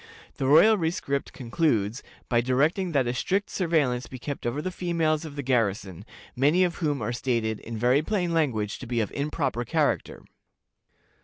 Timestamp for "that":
2.93-3.05